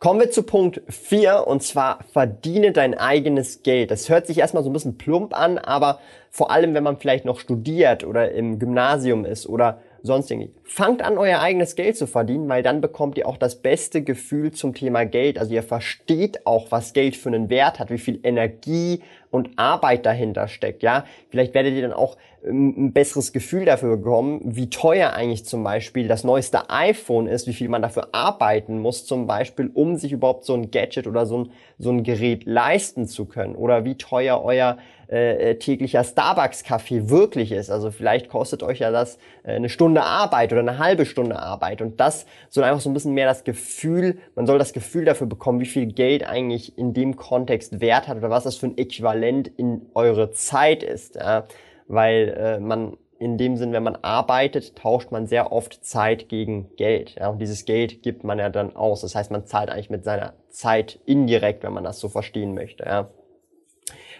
Kommen 0.00 0.18
wir 0.18 0.32
zu 0.32 0.42
Punkt 0.42 0.82
4 0.88 1.46
und 1.46 1.62
zwar 1.62 2.02
verdiene 2.12 2.72
dein 2.72 2.94
eigenes 2.94 3.62
Geld. 3.62 3.92
Das 3.92 4.08
hört 4.08 4.26
sich 4.26 4.38
erstmal 4.38 4.64
so 4.64 4.70
ein 4.70 4.72
bisschen 4.72 4.98
plump 4.98 5.38
an, 5.38 5.58
aber 5.58 6.00
vor 6.32 6.50
allem, 6.50 6.74
wenn 6.74 6.82
man 6.82 6.98
vielleicht 6.98 7.24
noch 7.26 7.38
studiert 7.38 8.02
oder 8.02 8.32
im 8.32 8.58
Gymnasium 8.58 9.24
ist 9.24 9.46
oder 9.46 9.80
sonst 10.04 10.30
irgendwie. 10.30 10.52
Fangt 10.64 11.02
an, 11.02 11.16
euer 11.16 11.40
eigenes 11.40 11.76
Geld 11.76 11.96
zu 11.96 12.06
verdienen, 12.06 12.46
weil 12.48 12.62
dann 12.62 12.82
bekommt 12.82 13.16
ihr 13.16 13.26
auch 13.26 13.38
das 13.38 13.56
beste 13.56 14.02
Gefühl 14.02 14.52
zum 14.52 14.74
Thema 14.74 15.04
Geld. 15.04 15.38
Also 15.38 15.54
ihr 15.54 15.62
versteht 15.62 16.46
auch, 16.46 16.70
was 16.70 16.92
Geld 16.92 17.16
für 17.16 17.30
einen 17.30 17.48
Wert 17.48 17.78
hat, 17.78 17.90
wie 17.90 17.98
viel 17.98 18.20
Energie 18.22 19.00
und 19.30 19.50
Arbeit 19.56 20.04
dahinter 20.04 20.46
steckt, 20.46 20.82
ja. 20.82 21.04
Vielleicht 21.30 21.54
werdet 21.54 21.74
ihr 21.74 21.82
dann 21.82 21.94
auch 21.94 22.16
ähm, 22.44 22.74
ein 22.76 22.92
besseres 22.92 23.32
Gefühl 23.32 23.64
dafür 23.64 23.96
bekommen, 23.96 24.40
wie 24.44 24.68
teuer 24.68 25.14
eigentlich 25.14 25.46
zum 25.46 25.64
Beispiel 25.64 26.06
das 26.06 26.22
neueste 26.22 26.68
iPhone 26.68 27.26
ist, 27.26 27.46
wie 27.46 27.54
viel 27.54 27.70
man 27.70 27.82
dafür 27.82 28.08
arbeiten 28.12 28.78
muss, 28.78 29.06
zum 29.06 29.26
Beispiel, 29.26 29.70
um 29.72 29.96
sich 29.96 30.12
überhaupt 30.12 30.44
so 30.44 30.52
ein 30.52 30.70
Gadget 30.70 31.06
oder 31.06 31.24
so 31.24 31.38
ein, 31.38 31.50
so 31.78 31.90
ein 31.90 32.04
Gerät 32.04 32.44
leisten 32.44 33.06
zu 33.06 33.24
können. 33.24 33.56
Oder 33.56 33.84
wie 33.86 33.96
teuer 33.96 34.42
euer 34.44 34.76
äh, 35.14 35.50
äh, 35.50 35.58
täglicher 35.60 36.02
Starbucks-Kaffee 36.02 37.08
wirklich 37.08 37.52
ist. 37.52 37.70
Also 37.70 37.92
vielleicht 37.92 38.28
kostet 38.28 38.64
euch 38.64 38.80
ja 38.80 38.90
das 38.90 39.16
äh, 39.44 39.52
eine 39.52 39.68
Stunde 39.68 40.02
Arbeit 40.02 40.50
oder 40.50 40.60
eine 40.60 40.78
halbe 40.78 41.06
Stunde 41.06 41.38
Arbeit. 41.38 41.82
Und 41.82 42.00
das 42.00 42.26
soll 42.48 42.64
einfach 42.64 42.80
so 42.80 42.90
ein 42.90 42.94
bisschen 42.94 43.14
mehr 43.14 43.28
das 43.28 43.44
Gefühl, 43.44 44.18
man 44.34 44.44
soll 44.44 44.58
das 44.58 44.72
Gefühl 44.72 45.04
dafür 45.04 45.28
bekommen, 45.28 45.60
wie 45.60 45.66
viel 45.66 45.86
Geld 45.86 46.28
eigentlich 46.28 46.76
in 46.76 46.94
dem 46.94 47.14
Kontext 47.14 47.80
Wert 47.80 48.08
hat 48.08 48.16
oder 48.16 48.28
was 48.28 48.42
das 48.42 48.56
für 48.56 48.66
ein 48.66 48.76
Äquivalent 48.76 49.46
in 49.56 49.82
eure 49.94 50.32
Zeit 50.32 50.82
ist. 50.82 51.14
Ja? 51.14 51.44
Weil 51.86 52.34
äh, 52.36 52.58
man 52.58 52.96
in 53.20 53.38
dem 53.38 53.56
Sinn, 53.56 53.72
wenn 53.72 53.84
man 53.84 53.94
arbeitet, 54.02 54.74
tauscht 54.74 55.12
man 55.12 55.28
sehr 55.28 55.52
oft 55.52 55.84
Zeit 55.84 56.28
gegen 56.28 56.74
Geld. 56.74 57.14
Ja, 57.20 57.28
und 57.28 57.38
dieses 57.38 57.66
Geld 57.66 58.02
gibt 58.02 58.24
man 58.24 58.40
ja 58.40 58.48
dann 58.50 58.74
aus. 58.74 59.02
Das 59.02 59.14
heißt, 59.14 59.30
man 59.30 59.46
zahlt 59.46 59.70
eigentlich 59.70 59.90
mit 59.90 60.02
seiner 60.02 60.32
Zeit 60.48 60.98
indirekt, 61.06 61.62
wenn 61.62 61.72
man 61.72 61.84
das 61.84 62.00
so 62.00 62.08
verstehen 62.08 62.52
möchte. 62.52 62.82
Ja. 62.84 63.10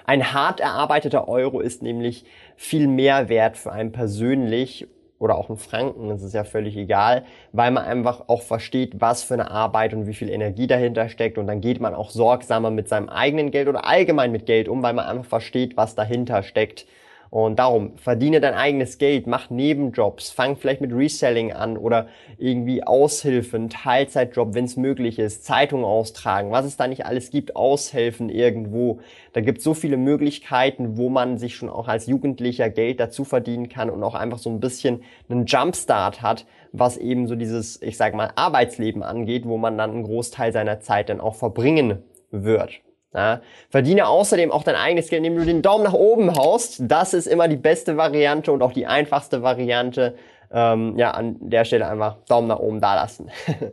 Ein 0.04 0.34
hart 0.34 0.60
erarbeiteter 0.60 1.28
Euro 1.28 1.60
ist 1.60 1.82
nämlich 1.82 2.24
viel 2.56 2.88
mehr 2.88 3.28
wert 3.28 3.56
für 3.56 3.72
einen 3.72 3.90
persönlich 3.90 4.86
oder 5.18 5.36
auch 5.36 5.48
einen 5.48 5.56
Franken, 5.56 6.10
das 6.10 6.22
ist 6.22 6.34
ja 6.34 6.44
völlig 6.44 6.76
egal, 6.76 7.24
weil 7.52 7.70
man 7.70 7.84
einfach 7.84 8.28
auch 8.28 8.42
versteht, 8.42 9.00
was 9.00 9.22
für 9.22 9.34
eine 9.34 9.50
Arbeit 9.50 9.94
und 9.94 10.06
wie 10.06 10.12
viel 10.12 10.28
Energie 10.28 10.66
dahinter 10.66 11.08
steckt. 11.08 11.38
Und 11.38 11.46
dann 11.46 11.62
geht 11.62 11.80
man 11.80 11.94
auch 11.94 12.10
sorgsamer 12.10 12.70
mit 12.70 12.88
seinem 12.88 13.08
eigenen 13.08 13.50
Geld 13.50 13.68
oder 13.68 13.86
allgemein 13.86 14.32
mit 14.32 14.44
Geld 14.44 14.68
um, 14.68 14.82
weil 14.82 14.92
man 14.92 15.06
einfach 15.06 15.24
versteht, 15.24 15.76
was 15.78 15.94
dahinter 15.94 16.42
steckt 16.42 16.86
Und 17.34 17.58
darum, 17.58 17.96
verdiene 17.96 18.40
dein 18.40 18.54
eigenes 18.54 18.96
Geld, 18.96 19.26
mach 19.26 19.50
Nebenjobs, 19.50 20.30
fang 20.30 20.54
vielleicht 20.54 20.80
mit 20.80 20.92
Reselling 20.92 21.52
an 21.52 21.76
oder 21.76 22.06
irgendwie 22.38 22.84
Aushilfen, 22.84 23.70
Teilzeitjob, 23.70 24.54
wenn 24.54 24.66
es 24.66 24.76
möglich 24.76 25.18
ist, 25.18 25.44
Zeitung 25.44 25.84
austragen, 25.84 26.52
was 26.52 26.64
es 26.64 26.76
da 26.76 26.86
nicht 26.86 27.06
alles 27.06 27.30
gibt, 27.30 27.56
aushelfen 27.56 28.28
irgendwo. 28.28 29.00
Da 29.32 29.40
gibt 29.40 29.58
es 29.58 29.64
so 29.64 29.74
viele 29.74 29.96
Möglichkeiten, 29.96 30.96
wo 30.96 31.08
man 31.08 31.36
sich 31.36 31.56
schon 31.56 31.70
auch 31.70 31.88
als 31.88 32.06
Jugendlicher 32.06 32.70
Geld 32.70 33.00
dazu 33.00 33.24
verdienen 33.24 33.68
kann 33.68 33.90
und 33.90 34.04
auch 34.04 34.14
einfach 34.14 34.38
so 34.38 34.48
ein 34.48 34.60
bisschen 34.60 35.02
einen 35.28 35.46
Jumpstart 35.46 36.22
hat, 36.22 36.46
was 36.70 36.96
eben 36.98 37.26
so 37.26 37.34
dieses, 37.34 37.82
ich 37.82 37.96
sag 37.96 38.14
mal, 38.14 38.30
Arbeitsleben 38.36 39.02
angeht, 39.02 39.44
wo 39.44 39.58
man 39.58 39.76
dann 39.76 39.90
einen 39.90 40.04
Großteil 40.04 40.52
seiner 40.52 40.78
Zeit 40.78 41.08
dann 41.08 41.20
auch 41.20 41.34
verbringen 41.34 42.04
wird. 42.30 42.83
Ja, 43.14 43.42
verdiene 43.70 44.08
außerdem 44.08 44.50
auch 44.50 44.64
dein 44.64 44.74
eigenes 44.74 45.08
Geld, 45.08 45.24
indem 45.24 45.36
du 45.36 45.44
den 45.44 45.62
Daumen 45.62 45.84
nach 45.84 45.92
oben 45.92 46.34
haust. 46.34 46.78
Das 46.80 47.14
ist 47.14 47.26
immer 47.26 47.46
die 47.46 47.56
beste 47.56 47.96
Variante 47.96 48.50
und 48.50 48.60
auch 48.60 48.72
die 48.72 48.86
einfachste 48.86 49.42
Variante. 49.42 50.16
Ähm, 50.52 50.98
ja, 50.98 51.12
an 51.12 51.36
der 51.40 51.64
Stelle 51.64 51.86
einfach 51.86 52.16
Daumen 52.28 52.48
nach 52.48 52.58
oben 52.58 52.80
da 52.80 52.96
lassen. 52.96 53.30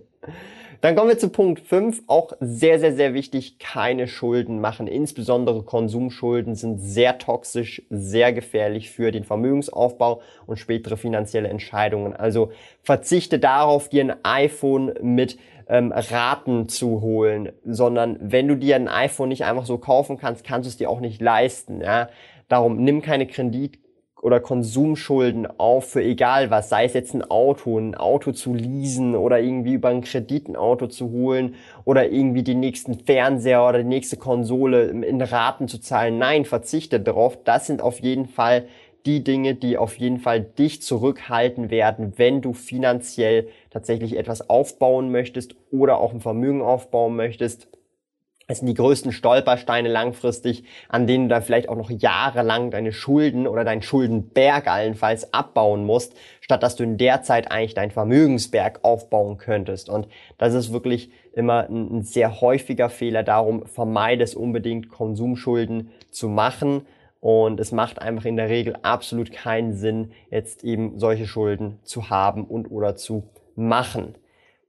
Dann 0.82 0.96
kommen 0.96 1.10
wir 1.10 1.18
zu 1.20 1.30
Punkt 1.30 1.60
5. 1.60 2.04
Auch 2.08 2.34
sehr, 2.40 2.80
sehr, 2.80 2.96
sehr 2.96 3.14
wichtig, 3.14 3.60
keine 3.60 4.08
Schulden 4.08 4.60
machen. 4.60 4.88
Insbesondere 4.88 5.62
Konsumschulden 5.62 6.56
sind 6.56 6.80
sehr 6.80 7.20
toxisch, 7.20 7.84
sehr 7.92 8.34
gefährlich 8.34 8.90
für 8.90 9.12
den 9.12 9.24
Vermögensaufbau 9.24 10.22
und 10.48 10.58
spätere 10.58 10.98
finanzielle 10.98 11.50
Entscheidungen. 11.50 12.16
Also 12.16 12.52
verzichte 12.82 13.38
darauf, 13.38 13.90
dir 13.90 14.06
ein 14.06 14.16
iPhone 14.24 14.94
mit 15.04 15.38
ähm, 15.68 15.92
Raten 15.92 16.68
zu 16.68 17.02
holen, 17.02 17.52
sondern 17.64 18.18
wenn 18.20 18.48
du 18.48 18.56
dir 18.56 18.76
ein 18.76 18.88
iPhone 18.88 19.30
nicht 19.30 19.46
einfach 19.46 19.68
so 19.68 19.78
kaufen 19.78 20.18
kannst, 20.18 20.44
kannst 20.44 20.66
du 20.66 20.70
es 20.70 20.78
dir 20.78 20.90
auch 20.90 21.00
nicht 21.00 21.22
leisten. 21.22 21.82
Ja? 21.82 22.10
Darum 22.48 22.84
nimm 22.84 23.04
keine 23.04 23.28
Kredit 23.28 23.78
oder 24.22 24.40
Konsumschulden 24.40 25.48
auf 25.60 25.90
für 25.90 26.04
egal 26.04 26.52
was, 26.52 26.70
sei 26.70 26.86
es 26.86 26.94
jetzt 26.94 27.14
ein 27.14 27.24
Auto, 27.24 27.78
ein 27.78 27.96
Auto 27.96 28.32
zu 28.32 28.54
leasen 28.54 29.16
oder 29.16 29.40
irgendwie 29.40 29.74
über 29.74 29.90
einen 29.90 30.02
Kredit 30.02 30.48
ein 30.48 30.56
Auto 30.56 30.88
zu 30.88 31.12
holen 31.12 31.56
oder 31.86 32.10
irgendwie 32.10 32.44
den 32.44 32.60
nächsten 32.60 33.00
Fernseher 33.00 33.68
oder 33.68 33.80
die 33.80 33.90
nächste 33.90 34.18
Konsole 34.18 34.86
in 34.86 35.22
Raten 35.22 35.68
zu 35.68 35.80
zahlen. 35.80 36.18
Nein, 36.18 36.46
verzichte 36.46 37.00
darauf. 37.00 37.44
Das 37.44 37.68
sind 37.68 37.82
auf 37.82 38.00
jeden 38.00 38.28
Fall 38.28 38.66
die 39.06 39.24
Dinge, 39.24 39.56
die 39.56 39.78
auf 39.78 39.98
jeden 39.98 40.20
Fall 40.20 40.42
dich 40.42 40.82
zurückhalten 40.82 41.72
werden, 41.72 42.14
wenn 42.18 42.42
du 42.42 42.54
finanziell 42.54 43.48
tatsächlich 43.72 44.18
etwas 44.18 44.50
aufbauen 44.50 45.12
möchtest 45.12 45.56
oder 45.72 45.98
auch 45.98 46.14
ein 46.14 46.22
Vermögen 46.22 46.62
aufbauen 46.62 47.16
möchtest. 47.16 47.68
Das 48.48 48.60
sind 48.60 48.68
die 48.68 48.74
größten 48.74 49.12
Stolpersteine 49.12 49.88
langfristig, 49.88 50.64
an 50.90 51.08
denen 51.08 51.30
du 51.30 51.36
dann 51.36 51.44
vielleicht 51.44 51.70
auch 51.70 51.76
noch 51.76 51.90
jahrelang 51.90 52.70
deine 52.72 52.92
Schulden 52.92 53.48
oder 53.48 53.64
deinen 53.64 53.82
Schuldenberg 53.82 54.68
allenfalls 54.68 55.34
abbauen 55.34 55.86
musst, 55.86 56.16
statt 56.42 56.64
dass 56.64 56.76
du 56.76 56.84
in 56.84 56.98
der 56.98 57.22
Zeit 57.22 57.50
eigentlich 57.50 57.76
deinen 57.76 57.92
Vermögensberg 57.92 58.80
aufbauen 58.84 59.38
könntest. 59.38 59.90
Und 59.90 60.08
das 60.38 60.54
ist 60.54 60.74
wirklich 60.74 61.12
immer 61.34 61.70
ein, 61.70 62.02
sehr 62.04 62.42
häufiger 62.42 62.90
Fehler. 62.90 63.24
Darum 63.24 63.66
vermeide 63.66 64.24
es 64.24 64.36
unbedingt, 64.36 64.90
Konsumschulden 64.90 65.92
zu 66.10 66.28
machen 66.28 66.86
und 67.22 67.60
es 67.60 67.72
macht 67.72 68.02
einfach 68.02 68.26
in 68.26 68.36
der 68.36 68.50
Regel 68.50 68.76
absolut 68.82 69.32
keinen 69.32 69.74
Sinn, 69.74 70.12
jetzt 70.32 70.64
eben 70.64 70.98
solche 70.98 71.28
Schulden 71.28 71.80
zu 71.84 72.10
haben 72.10 72.44
und 72.46 72.72
oder 72.72 72.96
zu 72.96 73.30
machen. 73.56 74.16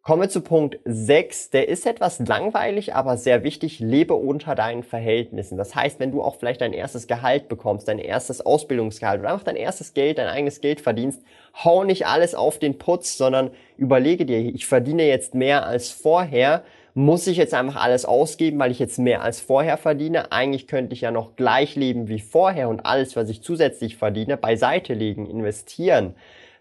Kommen 0.04 0.22
wir 0.22 0.28
zu 0.28 0.40
Punkt 0.40 0.80
6. 0.84 1.50
Der 1.50 1.68
ist 1.68 1.86
etwas 1.86 2.18
langweilig, 2.18 2.92
aber 2.92 3.16
sehr 3.16 3.44
wichtig. 3.44 3.78
Lebe 3.78 4.14
unter 4.14 4.56
deinen 4.56 4.82
Verhältnissen. 4.82 5.56
Das 5.56 5.76
heißt, 5.76 6.00
wenn 6.00 6.10
du 6.10 6.22
auch 6.22 6.34
vielleicht 6.34 6.60
dein 6.60 6.72
erstes 6.72 7.06
Gehalt 7.06 7.48
bekommst, 7.48 7.86
dein 7.86 8.00
erstes 8.00 8.44
Ausbildungsgehalt 8.44 9.20
oder 9.20 9.30
einfach 9.30 9.44
dein 9.44 9.54
erstes 9.54 9.94
Geld, 9.94 10.18
dein 10.18 10.26
eigenes 10.26 10.60
Geld 10.60 10.80
verdienst, 10.80 11.22
hau 11.54 11.84
nicht 11.84 12.04
alles 12.08 12.34
auf 12.34 12.58
den 12.58 12.78
Putz, 12.78 13.16
sondern 13.16 13.52
überlege 13.76 14.26
dir, 14.26 14.40
ich 14.40 14.66
verdiene 14.66 15.06
jetzt 15.06 15.36
mehr 15.36 15.66
als 15.66 15.90
vorher 15.90 16.64
muss 16.94 17.26
ich 17.26 17.38
jetzt 17.38 17.54
einfach 17.54 17.82
alles 17.82 18.04
ausgeben, 18.04 18.58
weil 18.58 18.70
ich 18.70 18.78
jetzt 18.78 18.98
mehr 18.98 19.22
als 19.22 19.40
vorher 19.40 19.78
verdiene. 19.78 20.30
Eigentlich 20.30 20.66
könnte 20.66 20.92
ich 20.92 21.00
ja 21.00 21.10
noch 21.10 21.36
gleich 21.36 21.74
leben 21.74 22.08
wie 22.08 22.20
vorher 22.20 22.68
und 22.68 22.84
alles, 22.84 23.16
was 23.16 23.30
ich 23.30 23.42
zusätzlich 23.42 23.96
verdiene, 23.96 24.36
beiseite 24.36 24.92
legen, 24.92 25.24
investieren. 25.24 26.14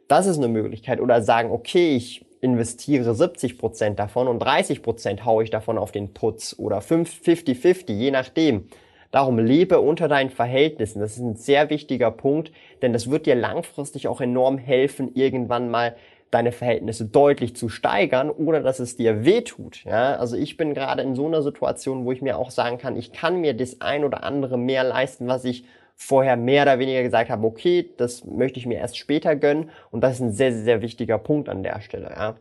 Das 0.08 0.28
ist 0.28 0.38
eine 0.38 0.48
Möglichkeit. 0.48 1.02
Oder 1.02 1.22
sagen, 1.22 1.52
okay, 1.52 1.98
ich 1.98 2.24
investiere 2.42 3.14
70 3.14 3.58
Prozent 3.58 4.00
davon 4.00 4.28
und 4.28 4.40
30 4.40 4.82
Prozent 4.82 5.26
haue 5.26 5.44
ich 5.44 5.52
davon 5.52 5.78
auf 5.78 5.92
den 5.92 6.14
Putz 6.14 6.56
oder 6.58 6.80
50-50, 6.80 7.92
je 7.94 8.12
nachdem. 8.12 8.68
Darum 9.12 9.40
lebe 9.40 9.80
unter 9.80 10.08
deinen 10.08 10.30
Verhältnissen. 10.30 11.00
Das 11.00 11.14
ist 11.14 11.20
ein 11.20 11.36
sehr 11.36 11.70
wichtiger 11.70 12.12
Punkt, 12.12 12.52
denn 12.82 12.94
das 12.94 13.10
wird 13.10 13.26
dir 13.26 13.36
langfristig 13.36 14.08
auch 14.08 14.22
enorm 14.22 14.58
helfen, 14.58 15.12
irgendwann 15.16 15.70
mal 15.70 15.96
deine 16.32 16.54
Verhältnisse 16.54 17.06
deutlich 17.06 17.56
zu 17.56 17.68
steigern, 17.68 18.32
ohne 18.32 18.62
dass 18.62 18.80
es 18.80 18.96
dir 18.96 19.26
wehtut. 19.26 19.84
Ja? 19.84 20.16
Also 20.16 20.38
ich 20.38 20.56
bin 20.58 20.74
gerade 20.74 21.04
in 21.04 21.14
so 21.14 21.28
einer 21.28 21.42
Situation, 21.42 22.06
wo 22.06 22.12
ich 22.14 22.22
mir 22.22 22.38
auch 22.38 22.52
sagen 22.52 22.78
kann, 22.78 22.96
ich 22.96 23.12
kann 23.12 23.42
mir 23.42 23.54
das 23.54 23.82
ein 23.82 24.06
oder 24.06 24.24
andere 24.24 24.58
mehr 24.58 24.86
leisten, 24.86 25.28
was 25.28 25.44
ich 25.44 25.66
vorher 26.02 26.36
mehr 26.36 26.64
oder 26.64 26.80
weniger 26.80 27.04
gesagt 27.04 27.30
habe, 27.30 27.46
okay, 27.46 27.92
das 27.98 28.26
möchte 28.26 28.60
ich 28.60 28.66
mir 28.66 28.80
erst 28.80 28.98
später 28.98 29.36
gönnen. 29.36 29.70
Und 29.92 30.02
das 30.02 30.14
ist 30.16 30.22
ein 30.22 30.32
sehr, 30.32 30.52
sehr, 30.52 30.64
sehr 30.64 30.82
wichtiger 30.82 31.20
Punkt 31.20 31.48
an 31.48 31.62
der 31.64 31.80
Stelle. 31.82 32.10
Ja? 32.10 32.36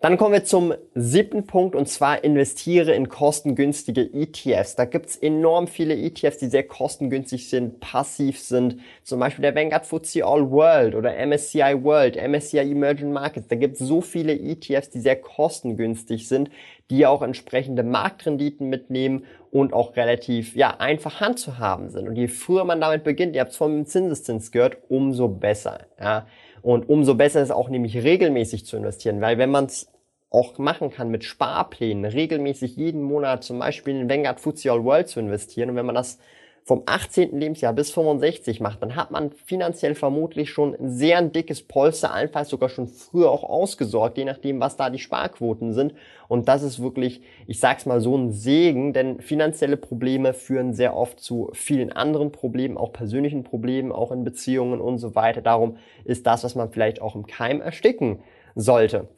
Dann 0.00 0.16
kommen 0.16 0.32
wir 0.32 0.44
zum 0.44 0.74
siebten 0.94 1.46
Punkt 1.46 1.74
und 1.74 1.88
zwar 1.88 2.22
investiere 2.22 2.92
in 2.92 3.08
kostengünstige 3.08 4.02
ETFs. 4.12 4.76
Da 4.76 4.84
gibt's 4.84 5.16
enorm 5.16 5.66
viele 5.66 5.96
ETFs, 5.96 6.38
die 6.38 6.46
sehr 6.46 6.62
kostengünstig 6.62 7.50
sind, 7.50 7.80
passiv 7.80 8.38
sind. 8.38 8.76
Zum 9.02 9.18
Beispiel 9.18 9.42
der 9.42 9.56
Vanguard 9.56 9.86
FTSE 9.86 10.24
All 10.24 10.52
World 10.52 10.94
oder 10.94 11.14
MSCI 11.26 11.82
World, 11.82 12.16
MSCI 12.16 12.58
Emerging 12.58 13.10
Markets. 13.10 13.48
Da 13.48 13.56
gibt's 13.56 13.80
so 13.80 14.00
viele 14.00 14.38
ETFs, 14.38 14.90
die 14.90 15.00
sehr 15.00 15.16
kostengünstig 15.16 16.28
sind, 16.28 16.48
die 16.90 17.04
auch 17.04 17.22
entsprechende 17.22 17.82
Marktrenditen 17.82 18.68
mitnehmen 18.68 19.24
und 19.50 19.72
auch 19.72 19.96
relativ 19.96 20.54
ja 20.54 20.76
einfach 20.78 21.20
handzuhaben 21.20 21.90
sind. 21.90 22.08
Und 22.08 22.14
je 22.14 22.28
früher 22.28 22.64
man 22.64 22.80
damit 22.80 23.02
beginnt, 23.02 23.34
ihr 23.34 23.40
habt 23.40 23.50
es 23.50 23.56
vom 23.56 23.84
Zinseszins 23.84 24.52
gehört, 24.52 24.76
umso 24.88 25.26
besser. 25.26 25.86
Ja. 26.00 26.28
Und 26.62 26.88
umso 26.88 27.14
besser 27.14 27.40
ist 27.40 27.48
es 27.48 27.54
auch 27.54 27.68
nämlich 27.68 27.96
regelmäßig 27.96 28.66
zu 28.66 28.76
investieren, 28.76 29.20
weil 29.20 29.38
wenn 29.38 29.50
man 29.50 29.66
es 29.66 29.90
auch 30.30 30.58
machen 30.58 30.90
kann 30.90 31.10
mit 31.10 31.24
Sparplänen, 31.24 32.04
regelmäßig 32.04 32.76
jeden 32.76 33.02
Monat 33.02 33.44
zum 33.44 33.58
Beispiel 33.58 33.98
in 33.98 34.10
Vanguard 34.10 34.40
FTSE 34.40 34.70
All 34.70 34.84
World 34.84 35.08
zu 35.08 35.20
investieren 35.20 35.70
und 35.70 35.76
wenn 35.76 35.86
man 35.86 35.94
das 35.94 36.18
vom 36.68 36.82
18. 36.84 37.40
Lebensjahr 37.40 37.72
bis 37.72 37.90
65 37.92 38.60
macht, 38.60 38.82
dann 38.82 38.94
hat 38.94 39.10
man 39.10 39.32
finanziell 39.32 39.94
vermutlich 39.94 40.50
schon 40.50 40.74
ein 40.74 40.90
sehr 40.90 41.22
dickes 41.22 41.62
Polster, 41.62 42.12
allenfalls 42.12 42.50
sogar 42.50 42.68
schon 42.68 42.88
früher 42.88 43.30
auch 43.30 43.42
ausgesorgt, 43.42 44.18
je 44.18 44.26
nachdem, 44.26 44.60
was 44.60 44.76
da 44.76 44.90
die 44.90 44.98
Sparquoten 44.98 45.72
sind. 45.72 45.94
Und 46.28 46.46
das 46.46 46.62
ist 46.62 46.82
wirklich, 46.82 47.22
ich 47.46 47.58
sag's 47.58 47.86
mal 47.86 48.02
so, 48.02 48.14
ein 48.18 48.32
Segen, 48.32 48.92
denn 48.92 49.22
finanzielle 49.22 49.78
Probleme 49.78 50.34
führen 50.34 50.74
sehr 50.74 50.94
oft 50.94 51.20
zu 51.20 51.48
vielen 51.54 51.90
anderen 51.90 52.32
Problemen, 52.32 52.76
auch 52.76 52.92
persönlichen 52.92 53.44
Problemen, 53.44 53.90
auch 53.90 54.12
in 54.12 54.22
Beziehungen 54.22 54.82
und 54.82 54.98
so 54.98 55.14
weiter. 55.14 55.40
Darum 55.40 55.78
ist 56.04 56.26
das, 56.26 56.44
was 56.44 56.54
man 56.54 56.70
vielleicht 56.70 57.00
auch 57.00 57.16
im 57.16 57.26
Keim 57.26 57.62
ersticken 57.62 58.18
sollte. 58.54 59.08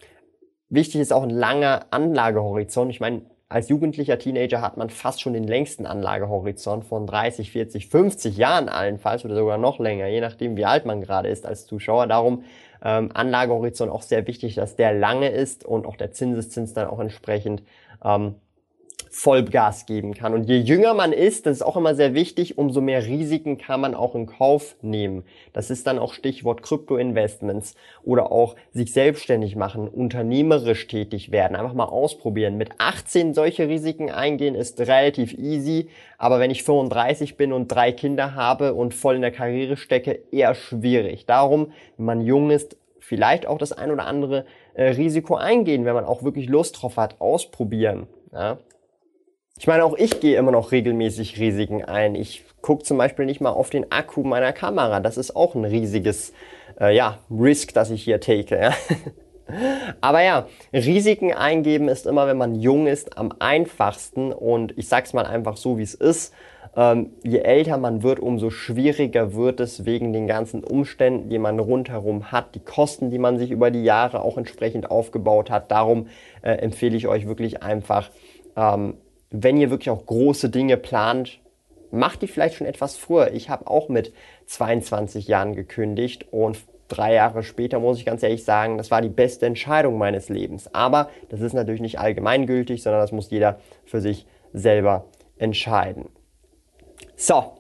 Wichtig 0.69 1.01
ist 1.01 1.13
auch 1.13 1.25
ein 1.25 1.31
langer 1.31 1.87
Anlagehorizont. 1.91 2.93
Ich 2.93 3.01
meine, 3.01 3.23
als 3.51 3.69
jugendlicher 3.69 4.17
Teenager 4.17 4.63
hat 4.63 4.77
man 4.77 4.91
fast 4.91 5.21
schon 5.21 5.33
den 5.33 5.43
längsten 5.43 5.85
Anlagehorizont 5.85 6.85
von 6.85 7.05
30, 7.05 7.51
40, 7.51 7.89
50 7.89 8.37
Jahren 8.37 8.69
allenfalls 8.69 9.25
oder 9.25 9.35
sogar 9.35 9.59
noch 9.59 9.81
länger, 9.81 10.07
je 10.07 10.21
nachdem 10.21 10.57
wie 10.57 10.65
alt 10.65 10.87
man 10.87 11.01
gerade 11.01 11.29
ist 11.29 11.45
als 11.45 11.67
Zuschauer. 11.67 12.07
Darum 12.07 12.45
ähm, 12.81 13.11
Anlagehorizont 13.13 13.91
auch 13.91 14.03
sehr 14.03 14.29
wichtig, 14.29 14.55
dass 14.55 14.77
der 14.77 14.95
lange 14.95 15.31
ist 15.31 15.65
und 15.65 15.85
auch 15.87 15.97
der 15.97 16.13
Zinseszins 16.13 16.75
dann 16.75 16.87
auch 16.87 17.01
entsprechend 17.01 17.65
ähm, 18.05 18.37
Vollgas 19.13 19.87
geben 19.87 20.15
kann. 20.15 20.35
Und 20.35 20.45
je 20.45 20.59
jünger 20.59 20.95
man 20.95 21.13
ist, 21.13 21.45
das 21.45 21.57
ist 21.57 21.63
auch 21.63 21.77
immer 21.77 21.97
sehr 21.97 22.15
wichtig, 22.15 22.57
umso 22.59 22.81
mehr 22.81 23.05
Risiken 23.05 23.59
kann 23.59 23.81
man 23.81 23.97
auch 23.97 24.15
in 24.15 24.27
Kauf 24.27 24.77
nehmen. 24.83 25.25
Das 25.53 25.69
ist 25.69 25.89
dann 25.89 25.99
auch 25.99 26.15
Stichwort 26.15 26.63
Krypto-Investments 26.63 27.75
oder 28.05 28.31
auch 28.31 28.55
sich 28.73 28.93
selbstständig 28.93 29.57
machen, 29.57 29.89
unternehmerisch 29.89 30.87
tätig 30.87 31.33
werden, 31.33 31.57
einfach 31.57 31.75
mal 31.75 31.87
ausprobieren. 31.87 32.57
Mit 32.57 32.71
18 32.79 33.35
solche 33.35 33.67
Risiken 33.67 34.11
eingehen 34.11 34.55
ist 34.55 34.81
relativ 34.81 35.35
easy, 35.35 35.89
aber 36.17 36.39
wenn 36.39 36.53
ich 36.53 36.63
35 36.63 37.37
bin 37.37 37.53
und 37.53 37.67
drei 37.67 37.91
Kinder 37.91 38.37
habe 38.37 38.75
und 38.75 38.95
voll 38.95 39.17
in 39.17 39.23
der 39.23 39.33
Karriere 39.33 39.77
stecke, 39.77 40.21
eher 40.31 40.55
schwierig. 40.55 41.27
Darum, 41.27 41.73
wenn 41.97 42.07
man 42.07 42.21
jung 42.21 42.51
ist, 42.51 42.77
vielleicht 43.01 43.45
auch 43.45 43.59
das 43.59 43.73
ein 43.73 43.91
oder 43.91 44.07
andere 44.07 44.45
äh, 44.75 44.91
Risiko 44.91 45.35
eingehen, 45.35 45.85
wenn 45.85 45.95
man 45.95 46.05
auch 46.05 46.23
wirklich 46.23 46.49
Lust 46.49 46.81
drauf 46.81 46.97
hat, 46.97 47.21
ausprobieren. 47.21 48.07
Ja? 48.33 48.59
Ich 49.61 49.67
meine, 49.67 49.85
auch 49.85 49.95
ich 49.95 50.21
gehe 50.21 50.39
immer 50.39 50.53
noch 50.53 50.73
regelmäßig 50.73 51.39
Risiken 51.39 51.85
ein. 51.85 52.15
Ich 52.15 52.47
gucke 52.63 52.83
zum 52.83 52.97
Beispiel 52.97 53.27
nicht 53.27 53.43
mal 53.43 53.51
auf 53.51 53.69
den 53.69 53.93
Akku 53.93 54.23
meiner 54.23 54.55
Kamera. 54.55 55.01
Das 55.01 55.19
ist 55.19 55.37
auch 55.37 55.55
ein 55.55 55.67
riesiges 55.67 56.33
äh, 56.81 56.97
ja, 56.97 57.19
Risk, 57.31 57.75
das 57.75 57.91
ich 57.91 58.03
hier 58.03 58.21
take. 58.23 58.59
Ja? 58.59 58.73
Aber 60.01 60.23
ja, 60.23 60.47
Risiken 60.73 61.35
eingeben 61.35 61.89
ist 61.89 62.07
immer, 62.07 62.27
wenn 62.27 62.39
man 62.39 62.55
jung 62.55 62.87
ist, 62.87 63.19
am 63.19 63.35
einfachsten. 63.39 64.33
Und 64.33 64.79
ich 64.79 64.89
sag's 64.89 65.13
mal 65.13 65.27
einfach 65.27 65.59
so, 65.59 65.77
wie 65.77 65.83
es 65.83 65.93
ist. 65.93 66.33
Ähm, 66.75 67.11
je 67.23 67.41
älter 67.41 67.77
man 67.77 68.03
wird, 68.03 68.19
umso 68.19 68.49
schwieriger 68.49 69.35
wird 69.35 69.61
es 69.61 69.85
wegen 69.85 70.15
den 70.15 70.27
ganzen 70.27 70.65
Umständen, 70.65 71.29
die 71.29 71.39
man 71.39 71.59
rundherum 71.59 72.33
hat, 72.33 72.55
die 72.55 72.61
Kosten, 72.61 73.11
die 73.11 73.19
man 73.19 73.37
sich 73.37 73.51
über 73.51 73.71
die 73.71 73.85
Jahre 73.85 74.23
auch 74.23 74.39
entsprechend 74.39 74.91
aufgebaut 74.91 75.51
hat. 75.51 75.71
Darum 75.71 76.07
äh, 76.41 76.53
empfehle 76.53 76.97
ich 76.97 77.09
euch 77.09 77.27
wirklich 77.27 77.63
einfach, 77.63 78.11
ähm, 78.57 78.95
wenn 79.31 79.57
ihr 79.57 79.71
wirklich 79.71 79.91
auch 79.91 80.07
große 80.07 80.51
Dinge 80.51 80.77
plant, 80.77 81.41
macht 81.91 82.23
die 82.23 82.29
vielleicht 82.29 82.57
schon 82.57 82.67
etwas 82.67 82.97
früher. 82.97 83.33
Ich 83.33 83.49
habe 83.49 83.67
auch 83.67 83.89
mit 83.89 84.13
22 84.47 85.29
Jahren 85.29 85.55
gekündigt 85.55 86.27
und 86.31 86.59
drei 86.89 87.15
Jahre 87.15 87.43
später 87.43 87.79
muss 87.79 87.99
ich 87.99 88.05
ganz 88.05 88.23
ehrlich 88.23 88.45
sagen, 88.45 88.77
das 88.77 88.91
war 88.91 89.01
die 89.01 89.09
beste 89.09 89.47
Entscheidung 89.47 89.99
meines 89.99 90.29
Lebens. 90.29 90.73
Aber 90.75 91.11
das 91.29 91.41
ist 91.41 91.53
natürlich 91.53 91.81
nicht 91.81 91.99
allgemeingültig, 91.99 92.83
sondern 92.83 93.01
das 93.01 93.13
muss 93.13 93.31
jeder 93.31 93.61
für 93.85 94.01
sich 94.01 94.27
selber 94.53 95.07
entscheiden. 95.39 96.09
So, 97.17 97.53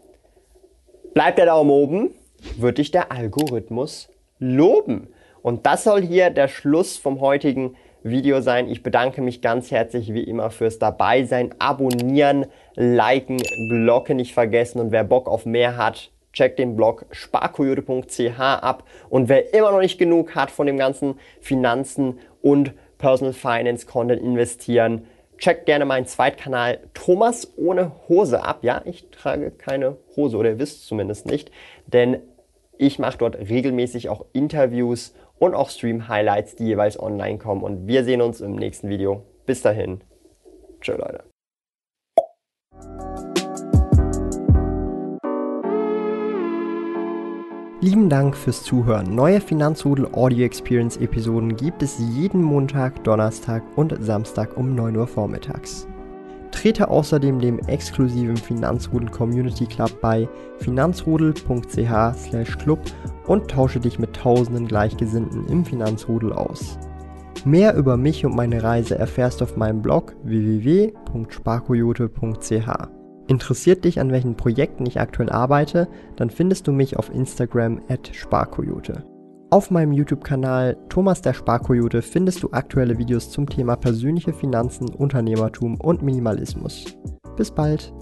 bleibt 1.14 1.38
der 1.38 1.46
Daumen 1.46 1.70
oben, 1.70 2.10
wird 2.56 2.78
dich 2.78 2.90
der 2.90 3.12
Algorithmus 3.12 4.08
loben. 4.38 5.08
Und 5.42 5.66
das 5.66 5.84
soll 5.84 6.02
hier 6.02 6.30
der 6.30 6.48
Schluss 6.48 6.96
vom 6.96 7.20
heutigen 7.20 7.76
Video 8.02 8.40
sein. 8.40 8.68
Ich 8.68 8.82
bedanke 8.82 9.22
mich 9.22 9.42
ganz 9.42 9.70
herzlich 9.70 10.14
wie 10.14 10.22
immer 10.22 10.50
fürs 10.50 10.78
Dabeisein. 10.78 11.54
Abonnieren, 11.58 12.46
liken, 12.74 13.38
Glocke 13.68 14.14
nicht 14.14 14.34
vergessen 14.34 14.80
und 14.80 14.92
wer 14.92 15.04
Bock 15.04 15.28
auf 15.28 15.46
mehr 15.46 15.76
hat, 15.76 16.10
checkt 16.32 16.58
den 16.58 16.76
Blog 16.76 17.06
sparkoyote.ch 17.10 18.38
ab. 18.38 18.84
Und 19.08 19.28
wer 19.28 19.52
immer 19.54 19.72
noch 19.72 19.80
nicht 19.80 19.98
genug 19.98 20.34
hat 20.34 20.50
von 20.50 20.66
dem 20.66 20.78
ganzen 20.78 21.18
Finanzen 21.40 22.18
und 22.42 22.72
Personal 22.98 23.32
Finance 23.32 23.86
Content 23.86 24.22
investieren, 24.22 25.06
checkt 25.38 25.66
gerne 25.66 25.84
meinen 25.84 26.06
Zweitkanal 26.06 26.80
Thomas 26.94 27.52
ohne 27.56 27.92
Hose 28.08 28.44
ab. 28.44 28.58
Ja, 28.62 28.82
ich 28.84 29.08
trage 29.10 29.50
keine 29.50 29.96
Hose 30.16 30.36
oder 30.36 30.50
ihr 30.50 30.58
wisst 30.58 30.86
zumindest 30.86 31.26
nicht, 31.26 31.50
denn 31.86 32.18
ich 32.76 32.98
mache 32.98 33.18
dort 33.18 33.36
regelmäßig 33.36 34.08
auch 34.08 34.24
Interviews 34.32 35.14
und 35.40 35.54
auch 35.54 35.70
Stream-Highlights, 35.70 36.54
die 36.54 36.66
jeweils 36.66 37.00
online 37.00 37.38
kommen. 37.38 37.64
Und 37.64 37.88
wir 37.88 38.04
sehen 38.04 38.22
uns 38.22 38.40
im 38.40 38.54
nächsten 38.54 38.88
Video. 38.88 39.24
Bis 39.46 39.62
dahin. 39.62 40.00
Tschö, 40.80 40.92
Leute. 40.92 41.24
Lieben 47.82 48.10
Dank 48.10 48.36
fürs 48.36 48.62
Zuhören. 48.62 49.14
Neue 49.14 49.40
Finanzrudel 49.40 50.06
Audio 50.12 50.44
Experience 50.44 50.98
Episoden 50.98 51.56
gibt 51.56 51.82
es 51.82 51.98
jeden 51.98 52.42
Montag, 52.42 53.02
Donnerstag 53.04 53.62
und 53.76 53.96
Samstag 54.04 54.58
um 54.58 54.74
9 54.74 54.94
Uhr 54.98 55.06
vormittags. 55.06 55.88
Trete 56.50 56.88
außerdem 56.88 57.40
dem 57.40 57.58
exklusiven 57.60 58.36
Finanzrudel 58.36 59.08
Community 59.10 59.64
Club 59.66 60.00
bei 60.00 60.28
finanzrudel.ch/club 60.58 62.80
und 63.26 63.50
tausche 63.50 63.80
dich 63.80 63.98
mit 63.98 64.14
tausenden 64.14 64.66
Gleichgesinnten 64.66 65.46
im 65.48 65.64
Finanzrudel 65.64 66.32
aus. 66.32 66.78
Mehr 67.44 67.74
über 67.74 67.96
mich 67.96 68.24
und 68.26 68.36
meine 68.36 68.62
Reise 68.62 68.98
erfährst 68.98 69.40
du 69.40 69.44
auf 69.44 69.56
meinem 69.56 69.80
Blog 69.80 70.14
www.sparkoyote.ch. 70.24 72.68
Interessiert 73.28 73.84
dich, 73.84 74.00
an 74.00 74.10
welchen 74.10 74.36
Projekten 74.36 74.84
ich 74.86 75.00
aktuell 75.00 75.30
arbeite, 75.30 75.88
dann 76.16 76.30
findest 76.30 76.66
du 76.66 76.72
mich 76.72 76.98
auf 76.98 77.14
Instagram 77.14 77.80
at 77.88 78.10
Sparkoyote. 78.12 79.04
Auf 79.52 79.72
meinem 79.72 79.90
YouTube-Kanal 79.90 80.76
Thomas 80.88 81.22
der 81.22 81.34
Sparkoyote 81.34 82.02
findest 82.02 82.44
du 82.44 82.50
aktuelle 82.52 82.98
Videos 82.98 83.30
zum 83.30 83.48
Thema 83.48 83.74
persönliche 83.74 84.32
Finanzen, 84.32 84.88
Unternehmertum 84.90 85.74
und 85.80 86.02
Minimalismus. 86.02 86.84
Bis 87.36 87.50
bald! 87.50 87.92